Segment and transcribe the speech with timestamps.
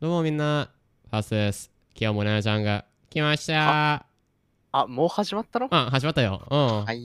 [0.00, 0.70] どうもみんな、
[1.10, 1.70] ファーストです。
[1.94, 4.06] 今日もななちゃんが来ました。
[4.72, 5.68] あ、もう始まったの？
[5.70, 6.40] あ、始まったよ。
[6.50, 6.98] うん。、はい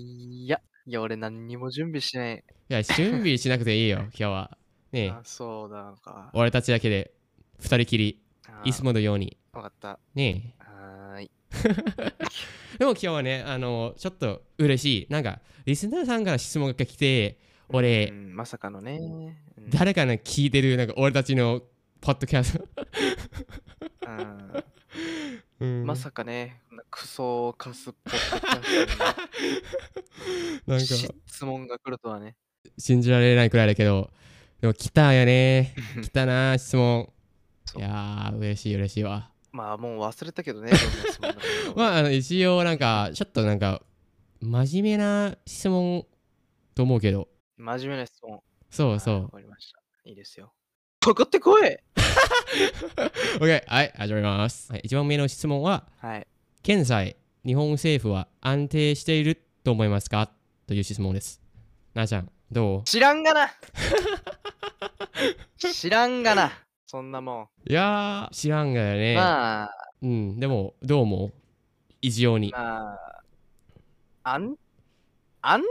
[0.46, 0.62] いや。
[0.86, 2.44] いや、俺何にも準備してない。
[2.70, 4.58] や、準備しなくていいよ、 今日は。
[4.94, 6.32] ねえあ、そうだのか。
[6.34, 7.12] 俺たちだけで
[7.60, 9.36] 二人きり、あいつものように。
[9.52, 10.00] わかった。
[10.14, 11.32] ねはーい。
[11.66, 12.78] え。
[12.80, 15.08] でも今日はね、あの、ちょっと嬉しい。
[15.10, 19.00] なんか、リスナーさんから質問が来て、俺、うん、まさかのね。
[19.02, 21.62] うん誰かが聞いてる、なんか俺たちの
[22.06, 22.68] ポッドキャスト。
[24.08, 24.64] うん
[25.60, 26.62] うんまさかね、
[26.92, 30.86] クソを貸すポッドキャストなんかに
[31.26, 32.36] 質問が来るとはね。
[32.78, 34.12] 信じられないくらいだけど、
[34.62, 35.74] でも来たよね。
[36.04, 37.12] 来たな、質問。
[37.76, 39.32] いやー、嬉しい嬉しいわ。
[39.52, 40.74] まあ、もう忘れたけどね。
[41.66, 43.82] どまあ、あの一応なんか、ちょっとなんか、
[44.42, 46.06] 真面目な質問
[46.76, 48.32] と思うけど、真面目な質問。
[48.34, 49.30] はいそうそうわ。
[49.30, 49.80] かりました。
[50.04, 50.54] いいですよ。
[51.06, 51.62] かかってこい
[53.38, 54.72] OK、はい、始まります。
[54.72, 56.26] はい、一番目の質問は、はい。
[56.64, 60.32] 現在、日本政府は安定していると思いますか？
[60.66, 61.44] という質問です。
[61.94, 62.84] なあちゃん、どう？
[62.86, 63.52] 知らんがな
[65.60, 66.52] 知らんがな
[66.88, 68.98] そんなもいやー、知らんがよん。
[68.98, 69.14] ね。
[69.14, 69.70] まあ、
[70.02, 71.34] うん、でも、どう思う？
[72.02, 72.50] 異常に。
[72.50, 73.24] まあ、
[74.24, 74.56] 安
[75.44, 75.62] 安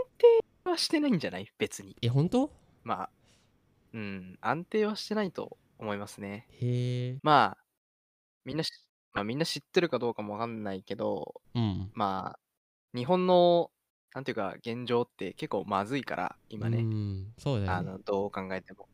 [0.63, 1.51] 定はしてないんじゃない？
[1.59, 1.97] 別に。
[2.03, 2.53] え、本当？
[2.85, 3.11] まあ、
[3.95, 6.48] うん、安定はしてないと思いますね。
[6.61, 7.19] へえ。
[7.23, 7.64] まあ、
[8.45, 8.70] みんなし、
[9.12, 11.91] まあ、みんな知ってるかどうかもわかんないけど、うん。
[11.95, 12.39] まあ、
[12.92, 13.70] 日本の、
[14.12, 16.78] なんていうか、現状って結構まずいから、今ね。
[16.78, 17.73] うん、そうだよね。
[17.73, 18.89] あの、どう考えても。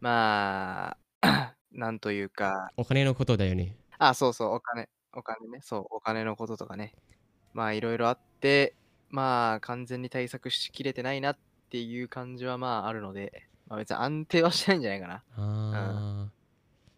[0.00, 3.76] まあ、 なんというか、お金のことだよね。
[3.98, 6.94] あ、そうそう、お金、お金ね、そう、お金のこととかね。
[7.52, 8.74] まあ、いろいろあって、
[9.10, 11.38] まあ、完全に対策しきれてないなっ
[11.68, 15.22] ていう感じはまああるので、まあ別に安定はしてないんじゃないかな。
[15.36, 16.30] あー、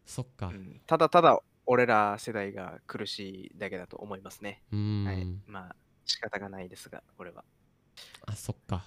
[0.04, 0.52] そっかう。
[0.52, 4.62] ん、ただただ、俺ら世代が苦しいだけだと思いますね。
[4.72, 5.26] うーん、はい。
[5.46, 7.44] まあ、仕方がないですが、これは。
[8.26, 8.84] あ、そっか。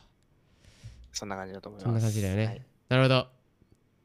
[1.12, 1.86] そんな感じだと思います。
[1.86, 3.28] そんな感じだよねはいなるほど。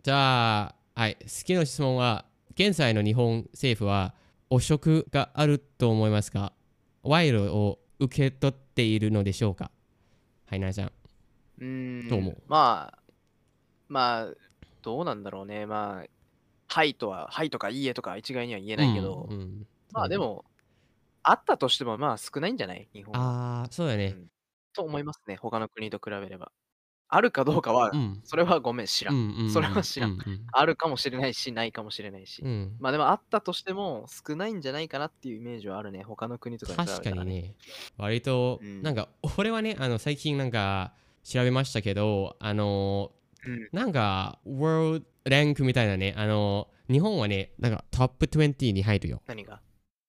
[0.03, 4.15] じゃあ、はい、次の質問は、現在の日本政府は
[4.51, 6.53] 汚職があると思いますか
[7.03, 9.71] 賄賂を受け取っているのでしょうか？
[10.47, 10.89] はい、ななちゃん。
[10.89, 12.09] うーん。
[12.09, 12.43] どう思う？
[12.47, 12.99] まあ、
[13.89, 14.35] まあ、
[14.83, 15.67] どうなんだろうね。
[15.67, 16.07] まあ、
[16.69, 20.45] はいとは、はいとかいいえとか一概には言えないけど、うんうんまあで、も、
[21.23, 22.89] あったとしてもまあ少ないんじゃない？
[22.95, 23.21] 日本は。
[23.61, 24.15] ああ、そうだね。
[24.19, 24.29] うん
[24.77, 25.37] と思いますね。
[25.37, 26.51] 他の国と比べれば。
[27.09, 28.21] あるかどうかは、うん。
[28.25, 29.51] それはごめん、知らん。
[29.53, 30.19] それは知らん
[30.53, 32.43] あるかもしれないし、ないかもしれないし。
[32.43, 36.03] うんまあでもあったとしても少ないんじゃないかなっていうイメージはあるね。
[36.03, 37.11] 他の国とかに比べ確たね。
[37.11, 37.57] からにね
[37.99, 39.09] 割と、うんなんか
[39.39, 43.13] 俺はねあの最近なんか調べましたけどあの
[43.47, 43.69] うん。
[43.73, 49.61] なんか World ランクみたいなねあの日本はねなんかトップ20に入るよ何が？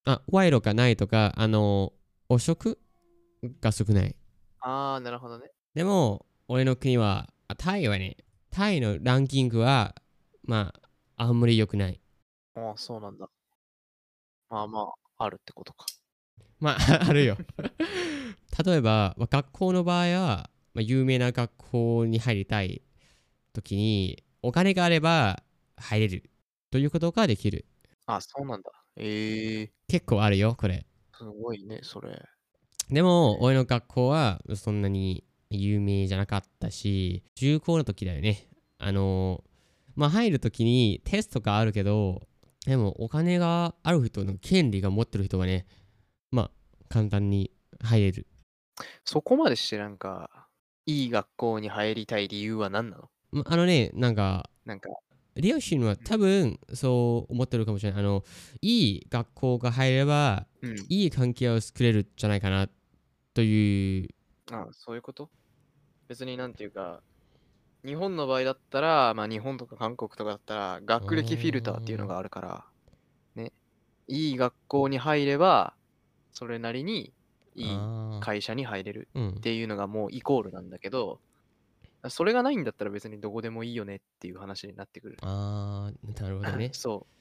[0.05, 1.93] あ賄賂がないとかあの
[2.29, 2.79] 汚職？
[3.61, 4.15] が少ない
[4.61, 5.51] ああ、なるほどね。
[5.75, 8.17] でも俺の国はあタイはね
[8.49, 9.93] タイのランキングは
[10.43, 10.73] ま
[11.15, 11.99] ああんまり良くない
[12.55, 13.29] ああ、そうなんだ。
[14.49, 14.81] まあま
[15.17, 15.85] あ、あるってことか。
[16.59, 17.37] まあ あるよ
[18.65, 22.81] 例えば、まあ学校の場合は、まあ、有名な学校に入りたい
[23.55, 25.41] 時にお金があれば
[25.77, 26.29] 入れる
[26.69, 27.65] ということができる。
[28.05, 28.71] あそうなんだ。
[28.97, 30.85] ええー、結構あるよこれ。
[31.17, 32.21] すごいね、それ。
[32.89, 38.47] でも俺の学校はそんなに有名じゃなかったし中高の時だよね。
[38.77, 39.43] あの
[39.95, 42.21] まあ入る時にテストがあるけど
[42.65, 45.65] でもお金がある人の権利が持ってる人はね
[46.29, 46.51] まあ
[46.89, 47.51] 簡単に
[47.81, 48.27] 入れる。
[49.05, 50.49] そこまでしてなんか、
[50.85, 53.03] いい学校に入りたい理由は何なの？
[53.03, 53.09] ま
[53.45, 54.89] あのねなんかなんか、
[55.35, 57.99] 両親は多分そう思ってるかもしれない。
[58.01, 58.23] あの、
[58.61, 60.75] いい学校が入れば、うん。
[60.89, 62.69] いい関係を作れるんじゃないかな
[63.33, 64.09] という。
[64.51, 65.29] あそういうこと？
[66.07, 67.01] 別になんていうか、
[67.85, 72.65] 日本の場合だったら、まあ日本とか韓国とかだったら、学歴フィルターっていうのがあるから、
[73.35, 73.51] ね。
[74.07, 75.75] いい学校に入れば、
[76.31, 77.13] それなりに
[77.55, 77.77] いい
[78.21, 79.39] 会社に入れるうんっ。
[79.39, 81.19] ていうのがもうイコールなんだけど、
[82.09, 85.17] それがないんだったら別にどこでもいいよねっていう話になってくる。
[85.21, 86.71] ああ、なるほどね。
[86.73, 87.15] そう。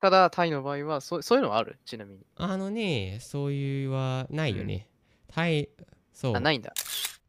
[0.00, 2.26] ただ、タイの場合はそう、そういうのはあるちなみに。
[2.36, 4.88] あのね、そういうはないよね。
[5.28, 5.68] タイ、
[6.12, 6.36] そう。
[6.36, 6.72] あ、ないんだ。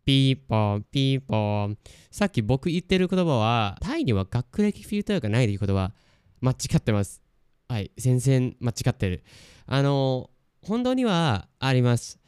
[0.06, 1.78] ピーポー、ピーポー。
[2.10, 5.94] さっき僕言ってる言葉は、タイには学歴フィルターがないということは
[6.40, 7.22] 間違ってます。
[7.68, 9.24] はい、全然間違ってる。
[9.66, 10.30] あの、
[10.62, 12.20] 本当にはあります。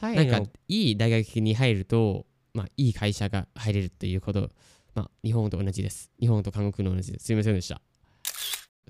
[0.00, 4.50] なんか、いい大学に入ると、まあ、いい会社が入れるっていうこと、
[4.94, 6.10] まあ、日本と同じです。
[6.20, 7.26] 日本と韓国の同じです。
[7.26, 7.80] すいませんでした。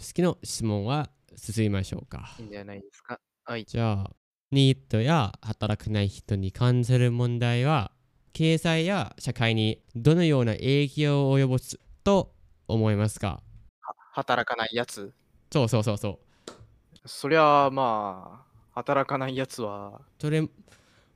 [0.00, 3.20] 次の質問は進みましょうかいいんじゃないですか？
[3.44, 3.64] はい。
[3.64, 4.10] じゃあ
[4.50, 7.92] ニートや働かない人に関する問題は
[8.32, 12.34] 経済や社会にどのような影響を及ぼすと
[12.66, 13.42] 思いますか？
[13.80, 15.12] は働かないやつ？
[15.52, 16.58] そうそうそうそう
[17.06, 20.48] そりゃあまあ、働かないやつは、それ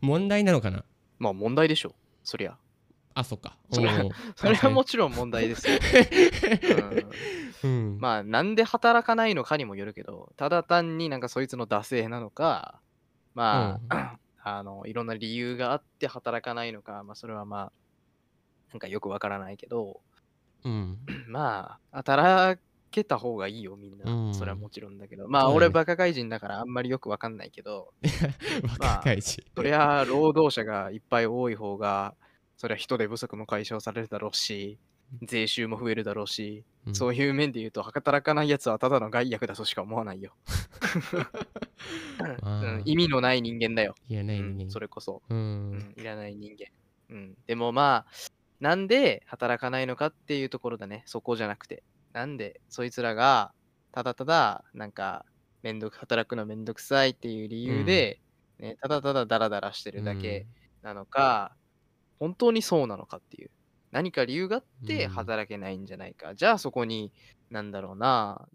[0.01, 0.85] 問題なのかな
[1.19, 1.95] まあ問題でしょ。
[2.27, 2.59] そりゃ。
[3.15, 3.57] あそっか。
[3.73, 5.79] それうん それはもちろん問題ですよ。
[7.63, 7.71] うん。
[7.71, 7.99] うん。
[8.01, 12.83] まあ、なんで働かないのかにもよるけど、ただ単になんかそいつの惰性なのか、
[13.33, 17.73] まあ、あの、いろんな理由があって働かないのか、まあ、それはまあ、
[18.73, 20.03] なんかよくわからないけど、
[20.65, 20.99] うん。
[21.29, 22.61] まあ、働
[22.97, 24.11] けた方がいいよ、みんな。
[24.11, 25.29] うんそれはもちろんだけど。
[25.29, 27.93] まあ、そうだね俺、バカ外人だからあんまりよくわかんないけど、
[28.79, 32.15] 若いしそりゃ、労働者がいっぱい多い方が、
[32.57, 34.79] そりゃ人手不足も解消されるだろうし、
[35.23, 40.35] 税収も増えるだろうし、うんそういう面で言うと、働かないやつはただの害悪だとしか思わないよ。
[42.43, 43.95] あーうん意味のない人間だよ。
[44.09, 45.95] いやないうんねそれこそ、ううんん。
[45.97, 46.67] いらない人間。
[47.11, 47.37] うん。
[47.47, 48.13] でもまあ、
[48.61, 51.03] なんで働かないのかっていうところだね。
[51.07, 51.83] そこじゃなくて。
[52.17, 53.53] なんでそいつらが
[53.93, 55.27] ただただなんか
[55.63, 58.21] めんどく働くのめんどくさいっていう理由で、
[58.59, 60.47] ね、ただただダラダラしてるだけ
[60.83, 61.53] なのか、
[62.19, 63.51] 本当にそうなのかっていう。
[63.91, 65.11] 何か理由があってうん。
[65.11, 66.35] 働けないんじゃないか。
[66.35, 67.13] じゃあそこに、
[67.51, 68.49] なんだろうな、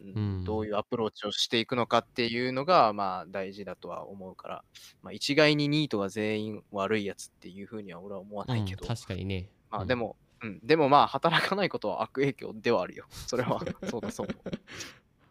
[0.00, 0.44] うんうん。
[0.44, 4.64] どういうアプローチをしていくのかっていうのが、まあ大事だとは思うから、
[5.02, 9.50] まあ、一概にニートが全員悪いやつっていうふうには俺は思わうんないけど、確かにね。
[9.72, 9.78] うん。
[9.78, 13.06] まあでも、うん、でもまあ働かないことは悪影響ではあるよ。
[13.10, 14.28] それは、 そうだそう。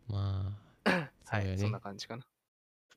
[0.07, 0.56] ま
[0.86, 2.25] あはい、そんな感じかな。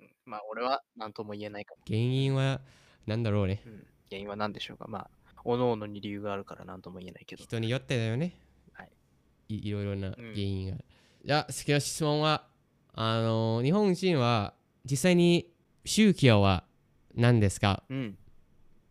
[0.00, 0.10] うん。
[0.24, 1.82] まあ俺は何とも言えないかも。
[1.86, 2.60] 原因は
[3.06, 3.62] なんだろうね。
[3.66, 4.86] うん、原因は何でしょうか。
[4.88, 5.10] まあ、
[5.44, 7.42] おのおのに理由があるから何とも言えないけど。
[7.44, 8.40] 人によってだよね。
[8.72, 8.92] はい。
[9.48, 10.76] いいろいろな原因が、
[11.24, 12.48] じゃあ次の質問は
[12.92, 14.54] あの日本人は
[14.84, 15.52] 実際に
[15.84, 16.64] 宗教は
[17.14, 17.84] 何ですか？
[17.88, 18.18] うん、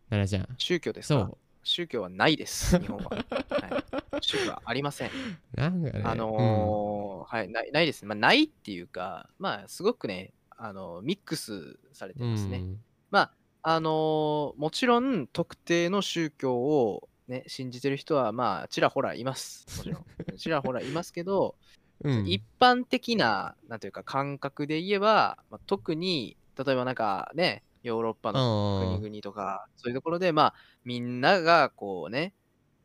[0.10, 0.56] 奈々ちゃん。
[0.58, 1.20] 宗教ですか？
[1.20, 1.38] そう
[1.68, 3.10] 宗教はないです、 日本は。
[3.10, 5.12] はい、宗教はありません。
[5.54, 8.08] なんかねあのーはいない、ないですね。
[8.08, 12.60] まあ、ないっていうか、まあ、すごくね、あのミックスされてうんますね。
[12.60, 19.66] うんまあ、あのーもちろん特定の宗教を、ね、信じてる人は、まあ、ちらほらいます。
[19.78, 20.06] もちろん。
[20.38, 21.56] ちらほらいますけど、
[22.04, 30.54] うん一般的な、なんていうか、感覚で言えば、まあ、特に、例えばなんかね、ヨーロッパのうん国々とか、そういうところで、まあ、
[30.84, 32.34] みんながこうね、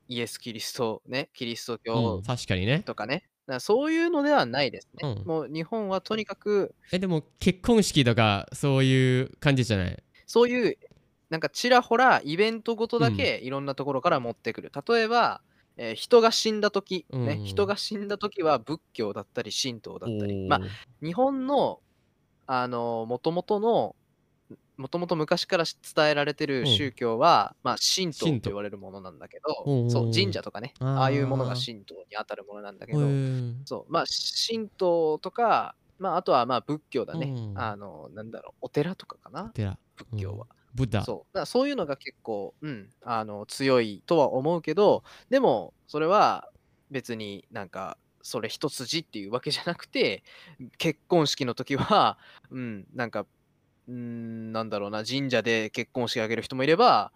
[0.08, 2.82] イエス・キリスト、ね、キリストう教ん確かにね。
[2.84, 3.24] とかね、
[3.60, 5.08] そういうのではないですね。
[5.08, 5.26] うん。
[5.26, 10.02] もう日本はとにかく、えでも結婚式とかそういう感じじゃない？
[10.26, 10.78] そういう、
[11.30, 14.70] なんかちらほらイベントごとだけいろんなところから持ってくる。
[14.86, 15.40] 例えば、
[15.76, 17.44] えー人が死んだ時、ねうん。
[17.44, 20.60] 人が死んだ時は仏教だったり神道だったり、まあ
[21.02, 21.80] 日本の、
[22.46, 23.96] あの、もともとの、
[24.82, 25.64] もともと昔から
[25.94, 26.66] 伝えられてるうん。
[26.66, 30.88] 宗教は、まあ、神道と言われるものなんだけど、そう、神社とかね、あー。
[30.98, 33.54] ああいうものが神道に当たるものなんだけへど、ー。
[33.64, 34.04] そう、まあ、
[34.48, 37.26] 神道とか、まあ、あとは、まあ、仏教だね。
[37.26, 37.58] うん。
[37.58, 39.78] あの、なんだろう、お寺とかかな、寺。
[39.96, 40.46] 仏教は。
[40.74, 41.04] ブッダ。
[41.04, 41.36] そう。
[41.36, 46.48] だそういうのが結構、うん、あの、強いとは思うけど、でも、それは
[46.90, 50.22] 別になんか、それ一筋っていうわけじゃなくて、
[50.78, 52.18] 結婚式の時は、
[52.50, 53.26] うん、なんか、
[53.88, 57.12] うん、なんだろうな、神社で結婚式あげる人もいれば、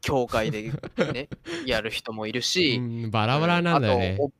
[0.00, 0.72] 教会で
[1.12, 1.28] ね、
[1.66, 4.16] やる人もいるし、うんバラバラなんだよね。
[4.20, 4.32] うん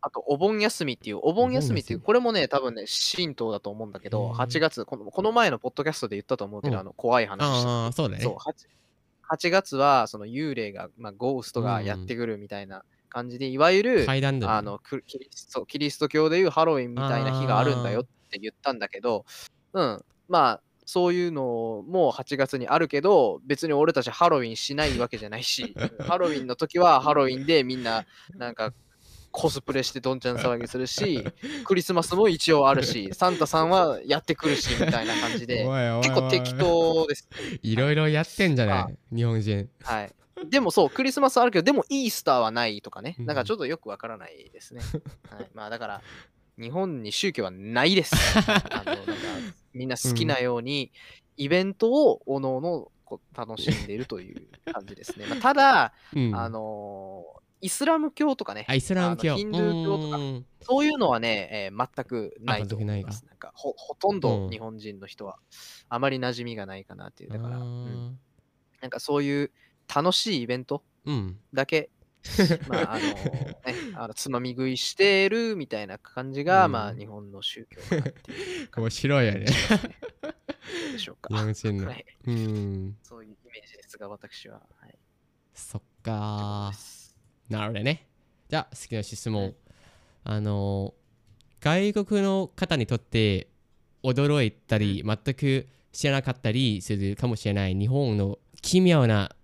[0.00, 2.84] あとおあと、お盆休みっていう、お盆休みっていう、これもね、多分ね、
[3.16, 6.80] 神道だと思うんだけど、へー8月この、この前のポッドキャストで言ったと思うけど、うん。
[6.80, 7.92] あの怖い話。
[7.92, 8.22] そうだね。
[8.22, 8.68] そう 8,
[9.28, 14.46] 8月はその幽霊が、まあ、ゴーストがやってくるみたいな感じで、いわゆるね。
[14.46, 19.24] あのクキリストキリスト教でいうハロウィンみたいな日があるんだよって言ったんだけど、
[19.72, 28.72] うん、まあそういうのも8月にあるけど別に俺たちハロウィンしないわけじゃないし ハロウィンの時はハロウィンでみんななんか
[29.30, 31.22] コスプレしてどんちゃん騒ぎするし
[31.64, 37.28] クリスマスも一応あるしサンタさんはやってくるしみたいな感じで結構適当です
[37.62, 40.12] いろいろやってんじゃあない日本人はい。
[40.46, 43.16] でもそう、クリスマスあるけど、でもイースターはないとかね。
[43.18, 44.80] うんなんかちょっとよくわからないですね。
[45.30, 46.02] はい、まあだから、
[46.58, 48.14] 日本に宗教はないです。
[48.70, 49.12] あのなんか
[49.72, 50.92] みんな好きなように、
[51.36, 52.90] イベントをおのおの
[53.34, 55.26] 楽しんでいるという感じですね。
[55.26, 56.34] まあ、ただ、うん。
[56.34, 58.64] あのーイスラム教とかね。
[58.68, 59.34] あ、イスラム教。
[59.34, 60.46] ヒンドゥー教とかうん。
[60.60, 63.22] そういうのはね、えー全くないあと思います。
[63.22, 64.20] 全なんかほほとんうん。
[64.20, 65.40] ど日本人の人は
[65.88, 67.30] あまり馴染みがないかなっていう。
[67.30, 67.66] だから、あうん。
[67.66, 68.12] ー。
[68.80, 69.50] なんかそういう
[69.92, 71.40] 楽しいイベントうん。
[71.52, 71.90] だけ
[72.68, 73.56] まあ、あの、ね、
[73.94, 79.46] あのつまみ食いしてるみたいな感じが、うんまあ、日本の宗教かなっていう感面白いよね。
[80.90, 81.34] うでしょうか。
[81.34, 81.94] 日本人のは。
[81.94, 82.96] い、うん。
[83.02, 84.62] そういうイメージですが、私は。
[84.80, 84.94] はい、
[85.54, 87.16] そっかです
[87.48, 88.06] なるほどね。
[88.48, 89.42] じゃあ、好きな質問。
[89.42, 89.54] はい
[90.30, 90.92] あの、
[91.60, 93.48] 外国の方にとって
[94.02, 99.34] 驚いたり、全く知らなかったりするかもしれない日本の奇妙な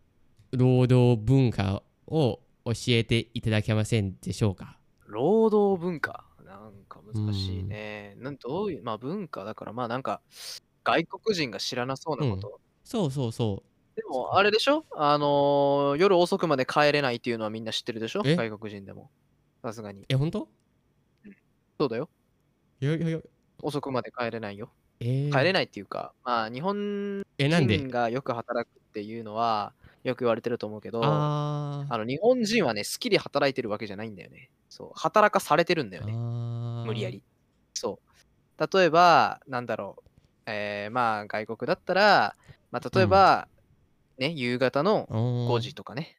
[0.52, 4.78] 労働文化を教えていただけませんでしょうか？
[5.06, 6.24] 労働文化。
[6.44, 8.16] なんか難しいね。
[8.18, 10.20] なんどういう、まあ文化だから、まあなんか、
[10.82, 12.60] 外国人が知らなそうなこと。
[12.84, 13.62] そうそうそ
[13.96, 14.84] でも、あれでしょ？
[14.92, 18.22] あのー夜遅くまで帰れないっていうのはみんな知ってるでしょ？
[18.24, 18.36] え？
[18.36, 19.10] 外国人でも。
[19.62, 20.04] さすがにう。。
[20.08, 20.48] え、本当？
[21.78, 22.08] そうだよ。
[22.80, 23.22] よよよ。
[23.62, 24.70] 遅くまで帰れないよ。
[25.00, 27.78] えー、帰れないっていうか、まあ日本え、なんで？
[27.78, 29.72] 人がよく働くっていうのは
[30.04, 34.50] よく言われてると思うけど、あの日本人はね、好きで働いてるわけじゃないんだよね。
[34.68, 36.12] そう、働かされてるんだよね。
[36.86, 37.22] 無理やり。
[37.72, 37.98] そ
[38.58, 38.78] う。
[38.78, 40.10] 例えば、なんだろう。
[40.46, 42.36] えー、まあ外国だったら、
[42.70, 43.48] まあ例えば、
[44.18, 46.18] ね、夕方の5 5時とかね。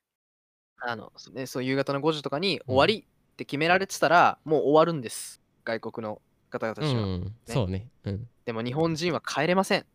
[0.77, 5.41] あの、そね、そう夕方の5時とかに終わりって決められてたら、もう終わるんです。
[5.63, 7.03] 外国の方々たうちは。
[7.03, 7.87] ん、そうね。
[8.03, 8.27] うん。
[8.45, 9.85] でも日本人は帰れません。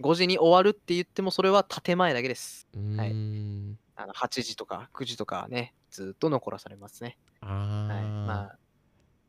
[0.00, 2.66] 5時に終わるって言ってもそれは建前だけです。
[2.96, 3.78] はいん。
[3.96, 7.16] あの8時とか9時とかね、ずっと残らされますね。
[7.40, 8.02] あはい。
[8.02, 8.26] ー。
[8.26, 8.58] まあ、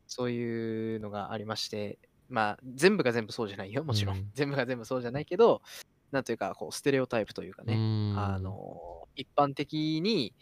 [0.08, 4.18] そういうのがありまして、まあ、全部が全部そうじゃないよ、もちろん。
[4.18, 5.62] うん全部が全部そうじゃないけど、
[6.12, 7.76] なんというか、こう、ステレオタイプというかうね、
[8.18, 10.34] あ、の、一般的に、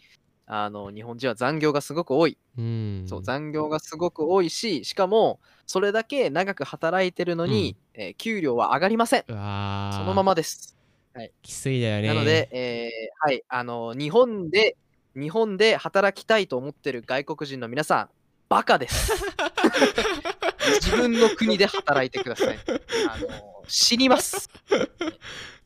[0.46, 2.36] あの、日本人は残業がすごく多い。
[2.58, 3.04] うん。
[3.08, 9.24] そう、残業がすごく多いし、しかも、それだけ長く働いてるのに、えー給料は上がりません。
[9.26, 9.34] そ
[10.04, 10.76] のままです。
[11.42, 12.08] きついだよね。
[12.08, 14.76] なので、えーはい、あの、日本で、
[15.14, 18.08] 日本で働きたいと思ってる外国人の皆さん、
[18.48, 19.12] バカです。
[20.82, 22.58] 自分の国で働いてください。
[23.08, 24.50] あの、死にます。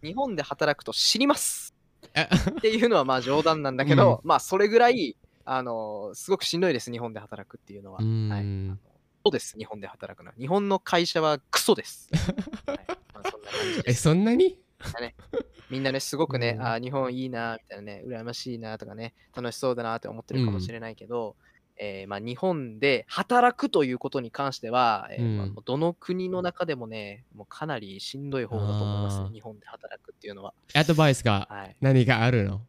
[0.03, 1.75] 日本で働くと死にます。
[2.15, 7.99] あ っていうのはまあ冗談なんだけど、まあそれぐらい、あの、すごくしんどいです、日本で働くっていうのは。
[7.99, 8.79] はい。
[9.25, 10.35] そうです、日本で働くのは。
[10.39, 12.09] 日本の会社はクソです。
[12.67, 12.81] はい
[13.15, 13.95] まあ、そんな感じえ。
[13.95, 14.59] そんなに？
[15.71, 21.37] みんなね、すごくね、うんあー日本いいな、みたいなね、羨ましいなとかね、楽しそうだなって思ってるかもしれないけど、
[21.81, 30.55] えーまあ、日本で働くということに関しては、えーまあどの国の中でもね、もうかなりしんどい方だと思いますね、日本で働くっていうのは。
[30.75, 31.77] アドバイスがはい。
[31.81, 32.61] 何かあるの？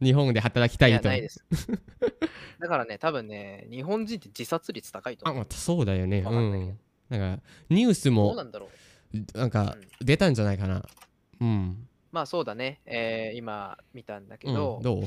[0.00, 1.08] 日本で働きたいや、いと。
[1.08, 1.44] ないです。
[2.60, 5.44] だからね、多分ね、日本人って自殺率高いとあ、思う。
[5.44, 6.20] まあ、そうだよね。
[6.20, 7.36] うんなん。
[7.38, 8.68] か、ニュースもな、んだろ
[9.14, 9.38] う。
[9.38, 10.84] なんかうん、出たんじゃないかな。
[11.40, 11.88] うん。
[12.12, 15.04] まあそうだね、えー今見たんだけうんど、どう？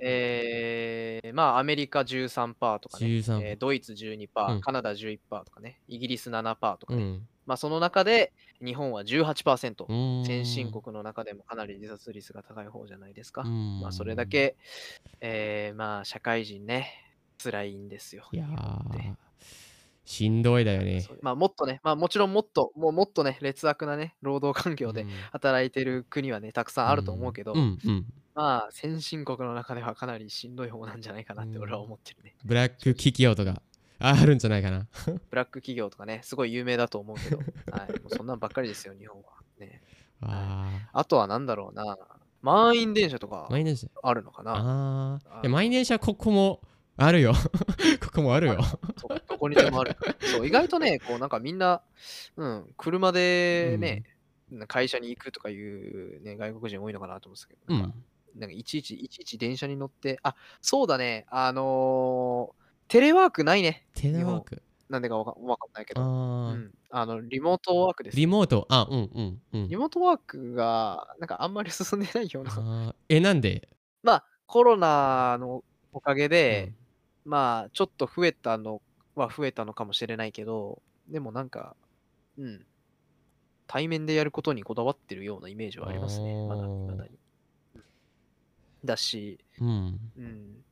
[0.00, 4.60] えーまあアメリカ13%とかね、13%えードイツ12%、うん。
[4.60, 7.28] カナダ11%とかね、イギリス7%とかね、うん。
[7.46, 8.32] まあその中で
[8.64, 10.24] 日本は18%、うーん。
[10.24, 13.42] 先進国の中でもかなり自殺率が高い方じゃないですか。
[13.42, 13.80] うん。
[13.80, 14.56] まあそれだけ、
[15.20, 16.90] えーまあ社会人ね、
[17.42, 18.28] 辛いんですよ。
[18.32, 18.58] いや日本
[18.90, 18.98] って。
[18.98, 19.14] ー、
[20.08, 21.06] しんどいだよね。
[21.20, 28.06] まあもっとね、まあもちろんもっと、もうもっとね、劣悪なね、労働環境でうん働いてる国はね、たくさんあると思うけど、うんうん。
[28.34, 32.34] まあ先進国の中ではかなりしんどい方なんじゃないかなって俺は思ってるね。
[32.42, 33.60] ブラック企業とか
[33.98, 34.86] あるんじゃないかな。
[35.28, 37.36] ブラック企業とかね、すごい有名だと思うけど、
[37.70, 39.28] はい、もうそんなんばっかりですよ、日本は。
[39.58, 39.82] ね、
[40.22, 41.98] ああとはなんだろうな、
[42.40, 43.46] 満員電車とか。
[43.50, 46.62] あるのかな満員電車ここも
[47.00, 47.32] あるよ。
[48.02, 48.58] ここもあるよ。
[49.28, 49.96] どこにでもある。
[50.20, 51.80] そう、意外とね、こうなんかみんな、
[52.36, 54.02] うん、車でね、
[54.66, 57.96] 会社に行くとかいう、ね、外国人多いのかなと思うんですけど、うんなんか。
[58.36, 63.86] なんかいちいちいちいち電車に乗って、あそうだね、あのーテレワークないね。
[63.94, 64.62] テレワーク。
[64.88, 66.08] なんでかわかわかんないけど、うあ
[66.52, 66.54] あ。
[66.54, 68.16] ん、あのリモートワークです。
[68.16, 68.66] リモート。
[68.70, 69.76] あ、うんうんうんリ。
[69.76, 72.94] モートワークがなんかあんまり進んでないような。
[73.10, 73.68] え、なんで？
[74.02, 75.62] まあコロナの
[75.92, 76.72] おかげで、
[77.28, 78.80] まあちょっと増えたの
[79.14, 81.76] は増えたのかもしれないけど、でもなんか、
[82.38, 82.64] うん、
[83.66, 87.10] 対面でやることにこだわってるようなイメージはありますね、まだあー未だに。
[88.82, 89.98] だし、うん。
[90.16, 90.64] うん、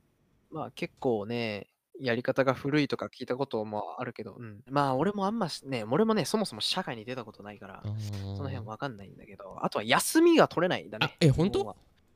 [0.49, 1.67] まあ結構ね、
[1.99, 11.17] やり方が古いとか聞いたこともあるけど、うん、まあ俺もあんましね、俺もね、そもそも社会に出たことないから、そその辺わかんないんだけど、あとは休みが取れないんだねあ。
[11.19, 11.75] え本当？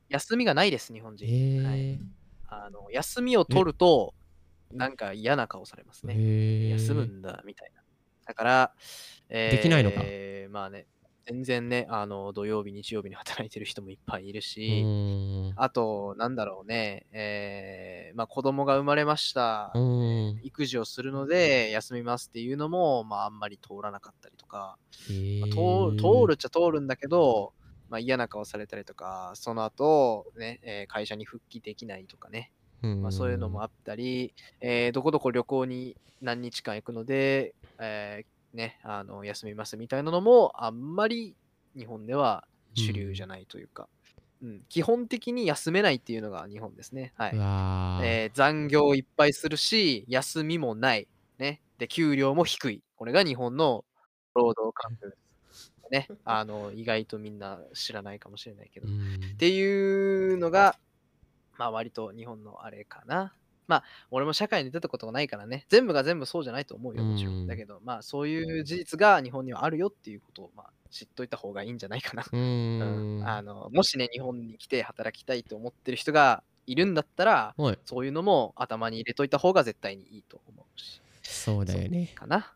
[0.09, 1.27] 休みがないです、日本人。
[1.27, 1.99] へはいえ。
[2.47, 4.13] あの休みを取ると、
[4.73, 6.69] なんか嫌な顔されますね。
[6.69, 7.81] 休むんだ、みたいな。
[8.25, 8.73] だから、
[9.29, 10.01] えーできないのか
[10.51, 10.85] まあね、
[11.25, 14.83] 全然ね、あの、土曜日、日曜日に働いてる人もいっぱいいるうし。
[15.55, 19.71] あと、なんだろうね、えー、まあ子供が生まれました。
[20.43, 24.77] 育児をするので休みますっていうのも、まああんまり通らなかったりとか、
[25.09, 27.53] へまあ、通ー通るっちゃ通るんだけど、
[27.89, 41.35] まあ嫌な顔されたりとか、その後、ね、えー会社に復帰できないとかね、まあ、そういうのもあったり、えーどこどこ旅行に何日間行くので、えーね、あの休みますみたいなのもあんまり
[41.77, 43.87] 日本では主流じゃないというか、
[44.41, 47.13] うん基本的に休めないっていうのが日本ですね。
[47.15, 47.31] はい。
[48.03, 51.07] えー残業いっぱいするし、休みもない。
[51.37, 51.61] ね。
[51.77, 52.81] で、給料も低い。
[52.95, 53.85] これが日本の
[54.33, 55.21] 労働環境です。
[55.91, 56.07] ね。
[56.25, 58.91] あの、意外とみんな知らないかもしれないけどう。
[58.91, 60.79] んっていうのが、
[61.61, 63.35] まあ割と日本のあれかな。
[63.67, 67.47] まあ俺も社会に出たことがないからね、全部が全部そうじゃないと思うよ、もちろうんん。
[67.47, 72.23] だけど、まあそういう事実が日本にはあるよっていうことを、まあ、知っといた方がいいんじゃないかな。
[72.23, 72.39] うう
[73.19, 73.23] ん。
[73.23, 77.79] あのもしね、日本に来て働きたいと思ってる人がいるんだったら、はい。
[77.85, 82.11] そういうのも頭に入れといた方が絶対にいいと思うし、そうだよね。
[82.15, 82.51] かな。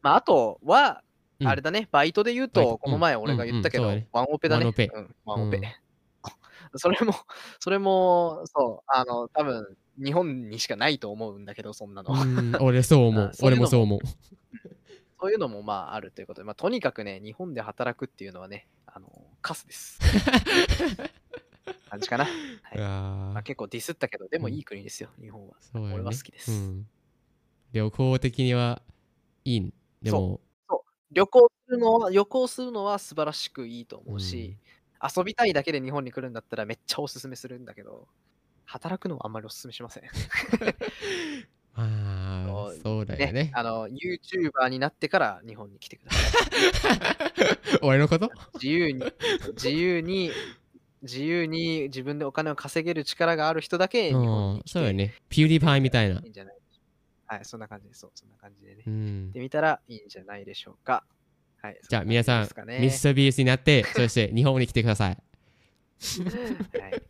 [0.00, 1.02] まああとは、
[1.40, 4.64] うんあれだね、バイトで言うと、この前俺が言ったけど、うんうんねワンオペだね。
[4.64, 5.60] ワンオペうん、ワンオペ。
[6.72, 7.14] うんそれも、
[7.60, 12.12] それも、そう、あの、多分日本にしかないと思うんだけど、そんなの。
[12.14, 14.00] うん、 俺そう思う俺もそう思う。
[15.20, 19.10] そういうのもまああるということで、まあ、とにかくね、日本で働くっていうのはね、あの、
[19.42, 19.98] カスです。
[21.90, 22.24] 感じかな。
[22.24, 22.30] は
[22.74, 25.56] いまあ、ー結構ディスったけど、でもうんいい国ですよ、日本は。
[25.60, 26.86] そう俺は好きですうん。
[27.72, 28.80] 旅行的には
[29.44, 29.74] いいん。
[30.02, 30.40] でも、
[31.10, 34.56] 旅行するのは、旅行するのは素晴らしくいいと思うし、
[35.02, 38.08] 遊びたいだけで日本に来るんだったらめっちゃおすすめするんだけど、
[38.64, 40.04] 働くのはあんまりおすすめしません。
[41.74, 43.50] まあそう、だよね。
[43.54, 47.78] あの、YouTuber になってから日本に来てください。
[47.82, 48.30] 俺のこと？
[48.54, 49.04] 自由に、
[49.52, 50.30] 自由に、
[51.02, 55.14] 自由に自分でお金を稼げる力がある人だけ日本うん、に来てそうだよね。
[55.28, 56.20] ピューディパイみたいな。
[56.20, 56.56] いいんじゃない
[57.26, 58.00] はい、そんな感じです。
[58.00, 58.82] そう、そんな感じでね。
[58.86, 59.30] うん。
[59.32, 61.04] てみたらいいんじゃないでしょうか。
[61.62, 61.80] はい。
[61.88, 65.10] じゃあ皆さん、そな感じミスタービースになって、 そして日本に来てください。
[65.10, 66.92] はい。
[66.92, 67.00] よ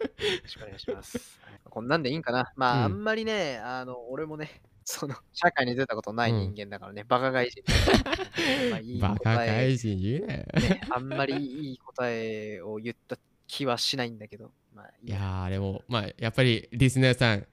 [0.42, 1.18] ろしくお願いします。
[1.42, 2.52] はいこんなんでいいんかな。
[2.56, 7.62] まあ、うんあんまりね、あの、俺もね、その、社会に出たことない人間だからね、バカ外人。
[8.70, 10.44] まあいいバカ外人言うなよ。
[10.54, 17.46] ね、あんまりいい答えを言った気はしないんだけど、まあいいやでも、まあ、やっぱりリスナーさん、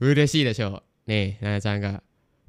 [0.00, 1.10] 嬉しいでしょう。
[1.10, 2.02] ねえ、ななちゃんが、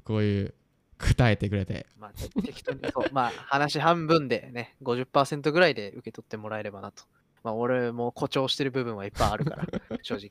[0.04, 0.54] こういう、
[0.98, 1.86] 答えてくれて。
[1.98, 7.04] まあ、適当に、そう、まあ、話半分でね、50%ぐらいで受け取ってもらえればなと。
[7.42, 9.66] まあ、俺も誇張してる部分はいっぱいあるから、
[10.02, 10.28] 正直。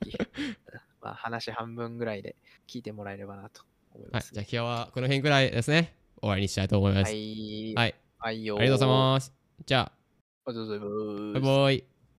[1.02, 2.36] まあ、話半分ぐらいで
[2.68, 5.96] 聞いてもらえればなと思いはい、ます、じゃあ今日はこの辺くらいですね。
[6.20, 7.12] 終わりにしたいと思います。
[7.12, 7.74] はい。
[7.76, 9.34] はい、はいよありがとうございます。
[9.66, 9.98] じゃあ
[10.52, 11.42] りがとうございあ、ます。
[11.42, 11.97] バイバイ。